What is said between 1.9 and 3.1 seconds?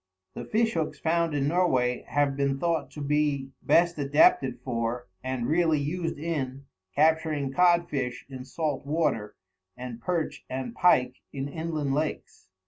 have been thought to